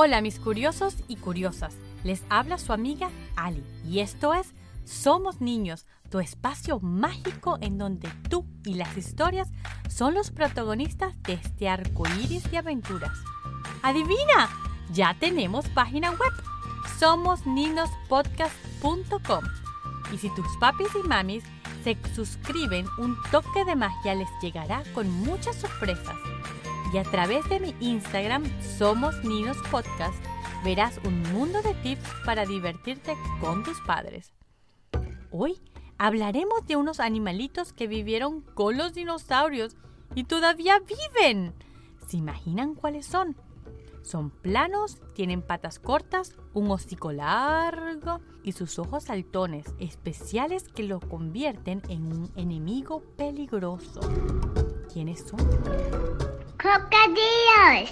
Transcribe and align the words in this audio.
Hola 0.00 0.20
mis 0.20 0.38
curiosos 0.38 0.94
y 1.08 1.16
curiosas, 1.16 1.74
les 2.04 2.22
habla 2.30 2.58
su 2.58 2.72
amiga 2.72 3.10
Ali 3.34 3.64
y 3.84 3.98
esto 3.98 4.32
es 4.32 4.54
Somos 4.84 5.40
Niños, 5.40 5.86
tu 6.08 6.20
espacio 6.20 6.78
mágico 6.78 7.58
en 7.60 7.78
donde 7.78 8.08
tú 8.30 8.46
y 8.64 8.74
las 8.74 8.96
historias 8.96 9.50
son 9.88 10.14
los 10.14 10.30
protagonistas 10.30 11.20
de 11.22 11.32
este 11.32 11.68
arco 11.68 12.04
iris 12.20 12.48
de 12.48 12.58
aventuras. 12.58 13.18
¡Adivina! 13.82 14.48
Ya 14.92 15.16
tenemos 15.18 15.68
página 15.70 16.12
web 16.12 16.32
somosninospodcast.com 17.00 19.44
y 20.12 20.18
si 20.18 20.32
tus 20.32 20.46
papis 20.60 20.90
y 20.94 21.02
mamis 21.08 21.42
se 21.82 21.98
suscriben, 22.14 22.86
un 22.98 23.16
toque 23.32 23.64
de 23.64 23.74
magia 23.74 24.14
les 24.14 24.28
llegará 24.40 24.84
con 24.94 25.10
muchas 25.10 25.56
sorpresas 25.56 26.14
y 26.92 26.98
a 26.98 27.02
través 27.02 27.48
de 27.48 27.60
mi 27.60 27.74
Instagram 27.80 28.44
Somos 28.78 29.22
Ninos 29.24 29.56
Podcast 29.70 30.16
verás 30.64 30.98
un 31.04 31.22
mundo 31.32 31.60
de 31.62 31.74
tips 31.74 32.08
para 32.24 32.46
divertirte 32.46 33.16
con 33.40 33.62
tus 33.62 33.80
padres. 33.82 34.32
Hoy 35.30 35.60
hablaremos 35.98 36.66
de 36.66 36.76
unos 36.76 37.00
animalitos 37.00 37.72
que 37.72 37.86
vivieron 37.86 38.40
con 38.40 38.78
los 38.78 38.94
dinosaurios 38.94 39.76
y 40.14 40.24
todavía 40.24 40.80
viven. 40.80 41.54
¿Se 42.06 42.16
imaginan 42.16 42.74
cuáles 42.74 43.06
son? 43.06 43.36
Son 44.02 44.30
planos, 44.30 44.98
tienen 45.14 45.42
patas 45.42 45.78
cortas, 45.78 46.34
un 46.54 46.70
hocico 46.70 47.12
largo 47.12 48.20
y 48.42 48.52
sus 48.52 48.78
ojos 48.78 49.04
saltones, 49.04 49.66
especiales 49.78 50.64
que 50.68 50.84
lo 50.84 51.00
convierten 51.00 51.82
en 51.88 52.06
un 52.06 52.32
enemigo 52.36 53.02
peligroso. 53.16 54.00
¿Quiénes 54.98 55.20
son? 55.20 55.38
¡Cocodrilos! 56.60 57.88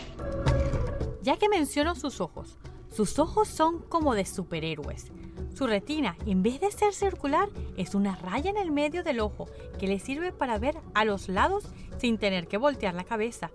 Ya 1.22 1.36
que 1.36 1.48
menciono 1.48 1.94
sus 1.94 2.20
ojos, 2.20 2.58
sus 2.91 3.20
ojos 3.20 3.47
son 3.47 3.78
como 3.83 4.17
de 4.17 4.25
superhéroes. 4.25 5.12
Su 5.55 5.69
retina, 5.69 6.16
en 6.27 6.42
vez 6.42 6.58
de 6.58 6.72
ser 6.72 6.92
circular, 6.92 7.48
es 7.77 7.94
una 7.94 8.16
raya 8.16 8.50
en 8.50 8.56
el 8.56 8.72
medio 8.72 9.05
del 9.05 9.20
ojo 9.20 9.47
que 9.78 9.86
le 9.86 10.00
sirve 10.00 10.33
para 10.33 10.58
ver 10.58 10.78
a 10.94 11.05
los 11.05 11.28
lados 11.28 11.69
sin 11.98 12.19
tener 12.19 12.48
que 12.48 12.58
voltear 12.58 12.94
la 12.94 13.05
cabeza, 13.05 13.53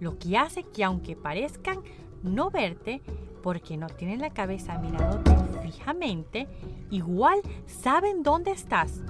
lo 0.00 0.18
que 0.18 0.38
hace 0.38 0.62
que 0.62 0.82
aunque 0.82 1.14
parezcan 1.14 1.82
no 2.22 2.48
verte, 2.48 3.02
porque 3.42 3.76
no 3.76 3.88
tienen 3.88 4.22
la 4.22 4.32
cabeza 4.32 4.78
mirándote 4.78 5.34
fijamente, 5.62 6.48
igual 6.90 7.42
saben 7.66 8.22
dónde 8.22 8.52
estás. 8.52 9.02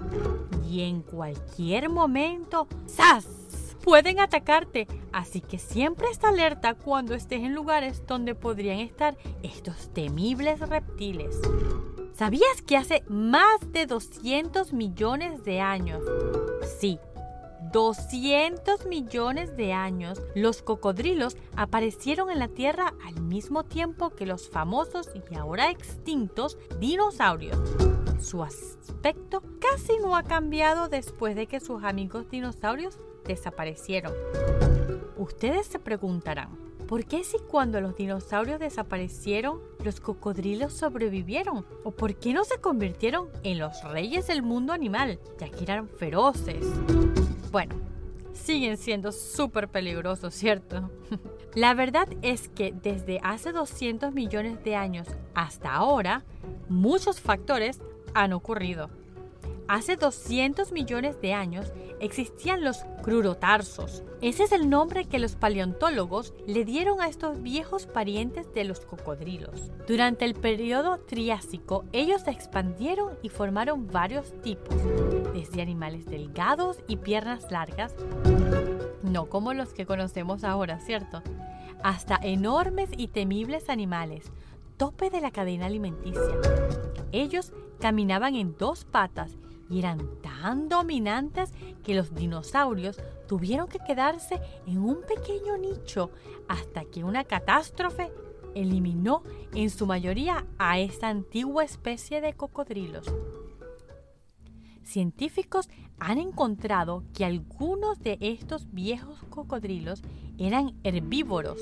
Y 0.69 0.80
en 0.80 1.02
cualquier 1.02 1.91
momento, 1.91 2.66
¡zas! 2.88 3.44
Pueden 3.84 4.18
atacarte, 4.18 4.88
así 5.12 5.42
que 5.42 5.58
siempre 5.58 6.08
está 6.10 6.30
alerta 6.30 6.74
cuando 6.74 7.14
estés 7.14 7.42
en 7.42 7.54
lugares 7.54 8.02
donde 8.06 8.34
podrían 8.34 8.78
estar 8.78 9.16
estos 9.42 9.92
temibles 9.92 10.58
reptiles. 10.60 11.38
¿Sabías 12.14 12.62
que 12.66 12.78
hace 12.78 13.04
más 13.08 13.72
de 13.72 13.86
200 13.86 14.72
millones 14.72 15.44
de 15.44 15.60
años? 15.60 16.02
Sí, 16.80 16.98
200 17.72 18.86
millones 18.86 19.56
de 19.56 19.72
años, 19.72 20.22
los 20.34 20.62
cocodrilos 20.62 21.36
aparecieron 21.56 22.30
en 22.30 22.38
la 22.38 22.48
Tierra 22.48 22.94
al 23.04 23.20
mismo 23.20 23.64
tiempo 23.64 24.10
que 24.10 24.26
los 24.26 24.48
famosos 24.48 25.10
y 25.30 25.34
ahora 25.34 25.70
extintos 25.70 26.56
dinosaurios. 26.80 27.58
Su 28.20 28.42
aspecto 28.42 29.42
casi 29.60 29.98
no 29.98 30.16
ha 30.16 30.22
cambiado 30.22 30.88
después 30.88 31.36
de 31.36 31.46
que 31.48 31.60
sus 31.60 31.84
amigos 31.84 32.30
dinosaurios 32.30 32.98
desaparecieron. 33.27 34.12
Ustedes 35.17 35.67
se 35.67 35.78
preguntarán, 35.78 36.50
¿por 36.86 37.05
qué 37.05 37.25
si 37.25 37.39
cuando 37.39 37.81
los 37.81 37.97
dinosaurios 37.97 38.61
desaparecieron, 38.61 39.60
los 39.82 40.00
cocodrilos 40.00 40.72
sobrevivieron? 40.72 41.65
¿O 41.84 41.91
por 41.93 42.16
qué 42.16 42.32
no 42.34 42.44
se 42.44 42.60
convirtieron 42.60 43.28
en 43.43 43.59
los 43.59 43.82
reyes 43.84 44.26
del 44.26 44.43
mundo 44.43 44.72
animal, 44.72 45.19
ya 45.38 45.48
que 45.48 45.62
eran 45.65 45.88
feroces? 45.88 46.66
Bueno, 47.50 47.75
siguen 48.32 48.76
siendo 48.76 49.12
súper 49.12 49.69
peligrosos, 49.69 50.34
¿cierto? 50.34 50.91
La 51.54 51.72
verdad 51.75 52.09
es 52.22 52.48
que 52.48 52.72
desde 52.72 53.21
hace 53.22 53.53
200 53.53 54.12
millones 54.12 54.62
de 54.65 54.77
años 54.77 55.09
hasta 55.34 55.72
ahora, 55.72 56.25
muchos 56.69 57.21
factores 57.21 57.81
han 58.12 58.32
ocurrido. 58.32 58.91
Hace 59.66 59.97
200 59.97 60.72
millones 60.72 61.20
de 61.22 61.32
años 61.32 61.72
existían 61.98 62.62
los 62.62 62.84
crurotarsos. 63.02 64.02
Ese 64.20 64.44
es 64.44 64.52
el 64.52 64.69
nombre 64.69 65.06
que 65.06 65.19
los 65.19 65.36
paleontólogos 65.36 66.34
le 66.47 66.66
dieron 66.66 67.00
a 67.00 67.08
estos 67.08 67.42
viejos 67.42 67.86
parientes 67.86 68.53
de 68.53 68.64
los 68.64 68.80
cocodrilos. 68.80 69.70
Durante 69.88 70.26
el 70.26 70.34
periodo 70.34 70.98
Triásico, 70.98 71.86
ellos 71.92 72.22
se 72.22 72.30
expandieron 72.30 73.19
y 73.22 73.30
formaron 73.30 73.86
varios 73.86 74.38
tipos, 74.42 74.76
desde 75.32 75.62
animales 75.62 76.04
delgados 76.04 76.78
y 76.86 76.97
piernas 76.97 77.50
largas, 77.50 77.94
no 79.03 79.26
como 79.30 79.54
los 79.54 79.72
que 79.72 79.86
conocemos 79.86 80.44
ahora, 80.44 80.78
¿cierto? 80.78 81.22
Hasta 81.82 82.19
enormes 82.22 82.91
y 82.94 83.08
temibles 83.08 83.70
animales, 83.70 84.30
tope 84.76 85.08
de 85.08 85.22
la 85.22 85.30
cadena 85.30 85.66
alimenticia. 85.66 86.36
Ellos 87.12 87.53
caminaban 87.80 88.34
en 88.34 88.56
dos 88.58 88.84
patas 88.84 89.36
y 89.70 89.78
eran 89.78 90.20
tan 90.22 90.69
dominantes 90.69 91.52
que 91.82 91.94
los 91.94 92.14
dinosaurios 92.14 93.00
tuvieron 93.26 93.69
que 93.69 93.78
quedarse 93.78 94.41
en 94.66 94.78
un 94.78 95.00
pequeño 95.02 95.56
nicho 95.56 96.10
hasta 96.48 96.84
que 96.84 97.04
una 97.04 97.25
catástrofe 97.25 98.12
eliminó 98.54 99.22
en 99.54 99.70
su 99.70 99.86
mayoría 99.86 100.47
a 100.58 100.78
esta 100.78 101.08
antigua 101.08 101.64
especie 101.64 102.20
de 102.20 102.34
cocodrilos. 102.34 103.06
Científicos 104.84 105.69
han 105.98 106.19
encontrado 106.19 107.04
que 107.14 107.24
algunos 107.24 108.00
de 108.00 108.19
estos 108.20 108.70
viejos 108.72 109.19
cocodrilos 109.30 110.03
eran 110.38 110.74
herbívoros, 110.84 111.58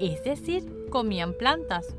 es 0.00 0.24
decir, 0.24 0.88
comían 0.90 1.34
plantas. 1.34 1.94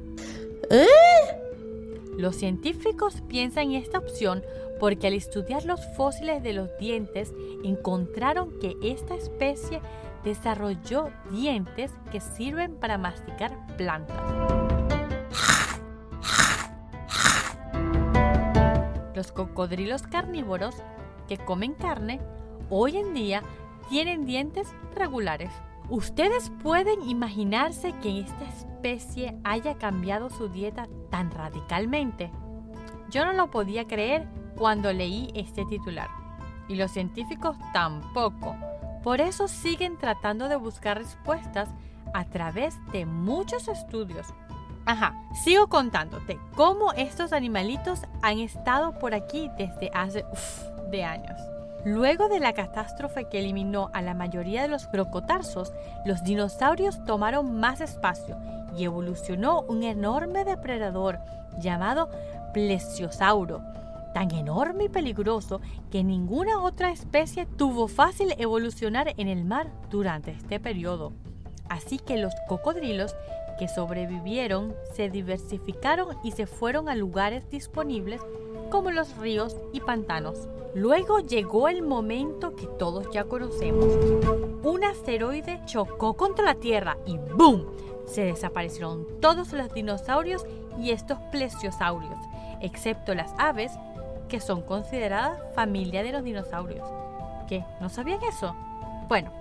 Los 2.18 2.38
científicos 2.38 3.22
piensan 3.28 3.72
en 3.72 3.82
esta 3.84 3.98
opción 3.98 4.42
porque 4.80 5.08
al 5.08 5.14
estudiar 5.14 5.66
los 5.66 5.82
fósiles 5.96 6.42
de 6.44 6.54
los 6.54 6.70
dientes 6.80 7.34
encontraron 7.64 8.58
que 8.60 8.76
esta 8.82 9.16
especie 9.16 9.82
desarrolló 10.24 11.10
dientes 11.32 11.92
que 12.12 12.22
sirven 12.22 12.76
para 12.76 12.98
masticar 12.98 13.52
plantas. 13.78 14.18
Los 19.14 19.32
cocodrilos 19.32 20.04
carnívoros 20.04 20.76
que 21.28 21.38
comen 21.38 21.74
carne 21.74 22.22
hoy 22.70 22.98
en 22.98 23.14
día 23.14 23.44
tienen 23.90 24.26
dientes 24.26 24.68
regulares. 24.96 25.52
Ustedes 25.90 26.52
pueden 26.64 27.08
imaginarse 27.08 27.94
que 28.02 28.20
esta 28.22 28.46
especie 28.46 29.38
haya 29.44 29.76
cambiado 29.76 30.30
su 30.30 30.50
dieta 30.50 30.88
tan 31.12 31.30
radicalmente. 31.30 32.32
Yo 33.12 33.24
no 33.24 33.34
lo 33.34 33.52
podía 33.52 33.86
creer 33.86 34.28
cuando 34.58 34.92
leí 34.92 35.30
este 35.36 35.64
titular. 35.66 36.08
Y 36.68 36.76
los 36.76 36.92
científicos 36.92 37.56
tampoco. 37.74 38.56
Por 39.04 39.22
eso 39.22 39.48
siguen 39.48 39.98
tratando 40.00 40.50
de 40.50 40.56
buscar 40.56 40.98
respuestas 40.98 41.70
a 42.16 42.26
través 42.26 42.76
de 42.92 43.06
muchos 43.06 43.68
estudios. 43.68 44.28
Ajá, 44.88 45.16
sigo 45.44 45.68
contándote 45.68 46.40
cómo 46.56 46.94
estos 46.94 47.32
animalitos 47.32 48.02
han 48.24 48.40
estado 48.40 48.98
por 48.98 49.14
aquí 49.14 49.50
desde 49.58 49.92
hace 49.94 50.26
de 50.90 51.04
años. 51.04 51.55
Luego 51.86 52.30
de 52.30 52.40
la 52.40 52.54
catástrofe 52.54 53.26
que 53.26 53.38
eliminó 53.38 53.92
a 53.94 54.02
la 54.02 54.16
mayoría 54.16 54.64
de 54.64 54.68
los 54.68 54.88
crocotarsos, 54.88 55.72
los 56.04 56.24
dinosaurios 56.24 57.04
tomaron 57.06 57.60
más 57.60 57.80
espacio 57.80 58.38
y 58.76 58.86
evolucionó 58.86 59.62
un 59.62 59.84
enorme 59.84 60.46
depredador 60.46 61.20
llamado 61.60 62.10
plesiosauro, 62.54 63.62
tan 64.16 64.32
enorme 64.32 64.86
y 64.86 64.90
peligroso 64.90 65.62
que 65.92 66.04
ninguna 66.04 66.60
otra 66.64 66.90
especie 66.90 67.46
tuvo 67.46 67.88
fácil 67.88 68.34
evolucionar 68.40 69.14
en 69.18 69.28
el 69.28 69.46
mar 69.46 69.68
durante 69.92 70.32
este 70.32 70.60
periodo. 70.60 71.14
Así 71.70 72.00
que 72.00 72.18
los 72.18 72.34
cocodrilos 72.48 73.16
que 73.60 73.68
sobrevivieron 73.68 74.74
se 74.96 75.12
diversificaron 75.12 76.18
y 76.24 76.32
se 76.32 76.48
fueron 76.48 76.90
a 76.90 76.96
lugares 76.96 77.48
disponibles 77.52 78.22
como 78.76 78.92
los 78.92 79.16
ríos 79.16 79.56
y 79.72 79.80
pantanos. 79.80 80.50
Luego 80.74 81.20
llegó 81.20 81.70
el 81.70 81.82
momento 81.82 82.58
que 82.58 82.68
todos 82.68 83.10
ya 83.10 83.24
conocemos. 83.24 83.86
Un 84.64 84.84
asteroide 84.84 85.62
chocó 85.66 86.16
contra 86.16 86.44
la 86.44 86.56
Tierra 86.56 86.98
y 87.06 87.18
¡boom! 87.18 87.68
Se 88.06 88.26
desaparecieron 88.26 89.08
todos 89.22 89.54
los 89.54 89.74
dinosaurios 89.74 90.46
y 90.78 90.92
estos 90.92 91.18
plesiosaurios, 91.32 92.18
excepto 92.60 93.16
las 93.16 93.34
aves 93.38 93.72
que 94.28 94.42
son 94.42 94.62
consideradas 94.62 95.40
familia 95.56 96.04
de 96.04 96.12
los 96.12 96.26
dinosaurios. 96.26 96.86
¿Qué? 97.48 97.64
¿No 97.80 97.88
sabían 97.88 98.20
eso? 98.24 98.54
Bueno, 99.08 99.32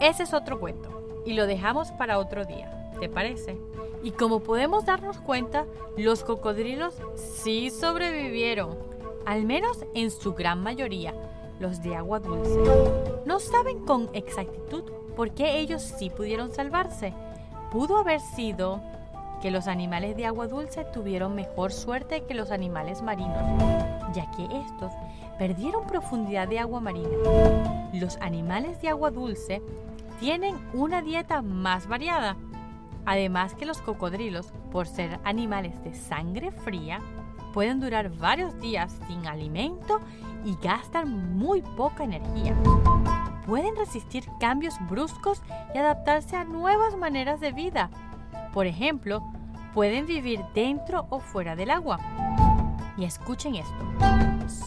ese 0.00 0.22
es 0.22 0.32
otro 0.32 0.58
cuento 0.58 1.22
y 1.26 1.34
lo 1.34 1.46
dejamos 1.46 1.92
para 1.92 2.18
otro 2.18 2.46
día. 2.46 2.79
Te 3.00 3.08
parece? 3.08 3.56
Y 4.02 4.12
como 4.12 4.40
podemos 4.40 4.84
darnos 4.84 5.18
cuenta, 5.18 5.66
los 5.96 6.22
cocodrilos 6.22 6.94
sí 7.16 7.70
sobrevivieron, 7.70 8.78
al 9.26 9.44
menos 9.44 9.84
en 9.94 10.10
su 10.10 10.34
gran 10.34 10.62
mayoría, 10.62 11.14
los 11.58 11.82
de 11.82 11.96
agua 11.96 12.20
dulce. 12.20 12.60
No 13.26 13.40
saben 13.40 13.80
con 13.84 14.08
exactitud 14.12 14.84
por 15.16 15.32
qué 15.32 15.58
ellos 15.58 15.82
sí 15.82 16.10
pudieron 16.10 16.52
salvarse. 16.52 17.12
Pudo 17.72 17.98
haber 17.98 18.20
sido 18.20 18.80
que 19.42 19.50
los 19.50 19.66
animales 19.66 20.16
de 20.16 20.26
agua 20.26 20.46
dulce 20.46 20.84
tuvieron 20.92 21.34
mejor 21.34 21.72
suerte 21.72 22.22
que 22.24 22.34
los 22.34 22.50
animales 22.50 23.02
marinos, 23.02 23.62
ya 24.14 24.30
que 24.32 24.44
estos 24.44 24.92
perdieron 25.38 25.86
profundidad 25.86 26.48
de 26.48 26.58
agua 26.58 26.80
marina. 26.80 27.08
Los 27.92 28.16
animales 28.18 28.80
de 28.82 28.88
agua 28.88 29.10
dulce 29.10 29.62
tienen 30.20 30.56
una 30.74 31.00
dieta 31.00 31.40
más 31.40 31.88
variada, 31.88 32.36
además 33.06 33.54
que 33.54 33.66
los 33.66 33.80
cocodrilos, 33.82 34.52
por 34.70 34.86
ser 34.86 35.18
animales 35.24 35.82
de 35.84 35.94
sangre 35.94 36.50
fría, 36.50 37.00
pueden 37.52 37.80
durar 37.80 38.10
varios 38.10 38.58
días 38.60 38.96
sin 39.06 39.26
alimento 39.26 40.00
y 40.44 40.56
gastan 40.62 41.36
muy 41.36 41.62
poca 41.62 42.04
energía. 42.04 42.54
Pueden 43.46 43.74
resistir 43.76 44.24
cambios 44.38 44.74
bruscos 44.88 45.42
y 45.74 45.78
adaptarse 45.78 46.36
a 46.36 46.44
nuevas 46.44 46.96
maneras 46.96 47.40
de 47.40 47.52
vida. 47.52 47.90
Por 48.52 48.66
ejemplo, 48.66 49.22
pueden 49.74 50.06
vivir 50.06 50.40
dentro 50.54 51.06
o 51.10 51.20
fuera 51.20 51.56
del 51.56 51.70
agua. 51.70 51.98
Y 52.96 53.04
escuchen 53.04 53.56
esto, 53.56 53.84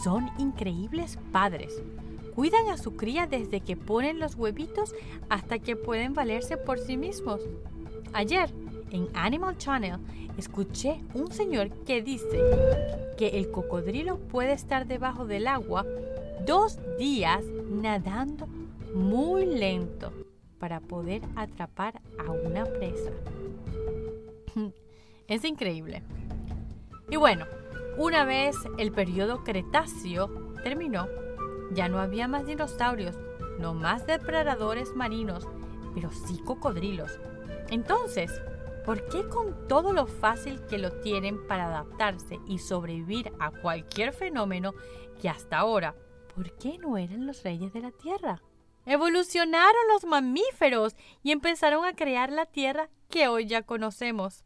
son 0.02 0.30
increíbles 0.38 1.18
padres. 1.32 1.82
Cuidan 2.34 2.68
a 2.68 2.78
su 2.78 2.96
cría 2.96 3.26
desde 3.26 3.60
que 3.60 3.76
ponen 3.76 4.18
los 4.18 4.34
huevitos 4.34 4.92
hasta 5.28 5.60
que 5.60 5.76
pueden 5.76 6.14
valerse 6.14 6.56
por 6.56 6.78
sí 6.78 6.96
mismos. 6.96 7.40
Ayer, 8.12 8.50
en 8.90 9.08
Animal 9.14 9.56
Channel, 9.58 9.98
escuché 10.36 11.00
un 11.14 11.32
señor 11.32 11.70
que 11.84 12.02
dice 12.02 12.40
que 13.16 13.38
el 13.38 13.50
cocodrilo 13.50 14.18
puede 14.18 14.52
estar 14.52 14.86
debajo 14.86 15.26
del 15.26 15.46
agua 15.46 15.84
dos 16.46 16.78
días 16.98 17.44
nadando 17.70 18.46
muy 18.94 19.46
lento 19.46 20.12
para 20.58 20.80
poder 20.80 21.22
atrapar 21.36 22.00
a 22.18 22.30
una 22.30 22.64
presa. 22.64 23.10
Es 25.26 25.42
increíble. 25.44 26.02
Y 27.08 27.16
bueno, 27.16 27.46
una 27.96 28.26
vez 28.26 28.56
el 28.76 28.92
periodo 28.92 29.42
Cretáceo 29.42 30.28
terminó, 30.62 31.08
ya 31.72 31.88
no 31.88 31.98
había 31.98 32.28
más 32.28 32.44
dinosaurios, 32.44 33.16
no 33.58 33.72
más 33.72 34.06
depredadores 34.06 34.94
marinos, 34.94 35.48
pero 35.94 36.10
sí 36.12 36.38
cocodrilos. 36.44 37.18
Entonces, 37.74 38.30
¿por 38.84 39.08
qué 39.08 39.28
con 39.28 39.66
todo 39.66 39.92
lo 39.92 40.06
fácil 40.06 40.64
que 40.70 40.78
lo 40.78 40.92
tienen 41.00 41.44
para 41.48 41.66
adaptarse 41.66 42.38
y 42.46 42.58
sobrevivir 42.58 43.32
a 43.40 43.50
cualquier 43.50 44.12
fenómeno 44.12 44.74
que 45.20 45.28
hasta 45.28 45.58
ahora, 45.58 45.96
¿por 46.36 46.56
qué 46.56 46.78
no 46.78 46.96
eran 46.98 47.26
los 47.26 47.42
reyes 47.42 47.72
de 47.72 47.80
la 47.80 47.90
Tierra? 47.90 48.40
Evolucionaron 48.86 49.88
los 49.92 50.04
mamíferos 50.04 50.94
y 51.24 51.32
empezaron 51.32 51.84
a 51.84 51.96
crear 51.96 52.30
la 52.30 52.46
Tierra 52.46 52.90
que 53.10 53.26
hoy 53.26 53.46
ya 53.46 53.62
conocemos. 53.62 54.44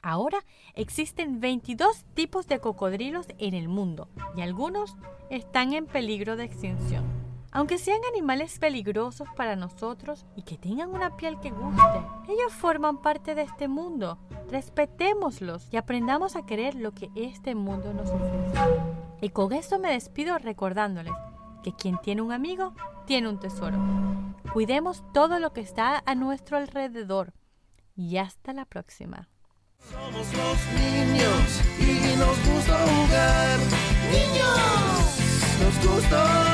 Ahora 0.00 0.42
existen 0.72 1.38
22 1.38 2.06
tipos 2.14 2.46
de 2.46 2.60
cocodrilos 2.60 3.26
en 3.36 3.52
el 3.52 3.68
mundo 3.68 4.08
y 4.34 4.40
algunos 4.40 4.96
están 5.28 5.74
en 5.74 5.84
peligro 5.84 6.36
de 6.36 6.44
extinción. 6.44 7.21
Aunque 7.54 7.76
sean 7.76 8.00
animales 8.10 8.58
peligrosos 8.58 9.28
para 9.36 9.56
nosotros 9.56 10.24
y 10.36 10.42
que 10.42 10.56
tengan 10.56 10.88
una 10.88 11.16
piel 11.18 11.38
que 11.38 11.50
guste, 11.50 12.02
ellos 12.26 12.52
forman 12.52 13.02
parte 13.02 13.34
de 13.34 13.42
este 13.42 13.68
mundo. 13.68 14.18
Respetémoslos 14.50 15.68
y 15.70 15.76
aprendamos 15.76 16.34
a 16.34 16.46
querer 16.46 16.74
lo 16.74 16.92
que 16.92 17.10
este 17.14 17.54
mundo 17.54 17.92
nos 17.92 18.08
ofrece. 18.08 18.58
Y 19.20 19.28
con 19.28 19.52
esto 19.52 19.78
me 19.78 19.92
despido 19.92 20.38
recordándoles 20.38 21.12
que 21.62 21.74
quien 21.74 21.98
tiene 21.98 22.22
un 22.22 22.32
amigo 22.32 22.72
tiene 23.06 23.28
un 23.28 23.38
tesoro. 23.38 23.76
Cuidemos 24.54 25.04
todo 25.12 25.38
lo 25.38 25.52
que 25.52 25.60
está 25.60 26.02
a 26.06 26.14
nuestro 26.14 26.56
alrededor. 26.56 27.34
Y 27.94 28.16
hasta 28.16 28.54
la 28.54 28.64
próxima. 28.64 29.28
Somos 29.78 30.26
los 30.32 30.80
niños 30.80 31.60
y 31.78 32.16
nos 32.18 32.36
gusta 32.46 32.78
jugar. 32.78 33.58
Niños, 34.10 35.18
nos 35.60 35.86
gusta. 35.86 36.51